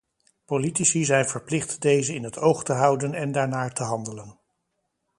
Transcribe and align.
Politici 0.45 1.05
zijn 1.05 1.25
verplicht 1.25 1.81
deze 1.81 2.13
in 2.13 2.23
het 2.23 2.37
oog 2.37 2.63
te 2.63 2.73
houden 2.73 3.13
en 3.13 3.31
daarnaar 3.31 3.73
te 3.73 3.83
handelen. 3.83 4.39